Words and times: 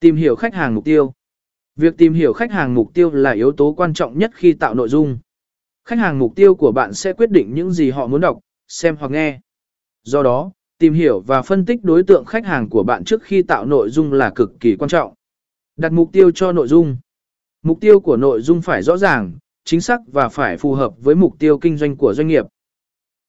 Tìm 0.00 0.16
hiểu 0.16 0.36
khách 0.36 0.54
hàng 0.54 0.74
mục 0.74 0.84
tiêu. 0.84 1.12
Việc 1.76 1.96
tìm 1.98 2.12
hiểu 2.12 2.32
khách 2.32 2.52
hàng 2.52 2.74
mục 2.74 2.94
tiêu 2.94 3.10
là 3.10 3.30
yếu 3.30 3.52
tố 3.52 3.72
quan 3.72 3.94
trọng 3.94 4.18
nhất 4.18 4.30
khi 4.34 4.52
tạo 4.52 4.74
nội 4.74 4.88
dung. 4.88 5.18
Khách 5.84 5.98
hàng 5.98 6.18
mục 6.18 6.36
tiêu 6.36 6.54
của 6.54 6.72
bạn 6.72 6.94
sẽ 6.94 7.12
quyết 7.12 7.30
định 7.30 7.54
những 7.54 7.70
gì 7.70 7.90
họ 7.90 8.06
muốn 8.06 8.20
đọc, 8.20 8.38
xem 8.68 8.96
hoặc 8.96 9.10
nghe. 9.10 9.40
Do 10.02 10.22
đó, 10.22 10.50
tìm 10.78 10.92
hiểu 10.92 11.20
và 11.20 11.42
phân 11.42 11.66
tích 11.66 11.84
đối 11.84 12.02
tượng 12.02 12.24
khách 12.24 12.46
hàng 12.46 12.68
của 12.68 12.82
bạn 12.82 13.04
trước 13.04 13.22
khi 13.22 13.42
tạo 13.42 13.66
nội 13.66 13.90
dung 13.90 14.12
là 14.12 14.30
cực 14.30 14.60
kỳ 14.60 14.76
quan 14.76 14.88
trọng. 14.88 15.14
Đặt 15.76 15.92
mục 15.92 16.12
tiêu 16.12 16.30
cho 16.30 16.52
nội 16.52 16.68
dung. 16.68 16.96
Mục 17.62 17.80
tiêu 17.80 18.00
của 18.00 18.16
nội 18.16 18.40
dung 18.40 18.62
phải 18.62 18.82
rõ 18.82 18.96
ràng, 18.96 19.32
chính 19.64 19.80
xác 19.80 20.00
và 20.12 20.28
phải 20.28 20.56
phù 20.56 20.74
hợp 20.74 20.94
với 20.98 21.14
mục 21.14 21.38
tiêu 21.38 21.58
kinh 21.58 21.76
doanh 21.76 21.96
của 21.96 22.14
doanh 22.14 22.28
nghiệp, 22.28 22.46